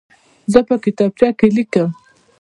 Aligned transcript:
زه 0.51 0.59
په 0.67 0.75
کتابچه 0.83 1.27
کې 1.39 1.47
لیکم. 1.55 1.89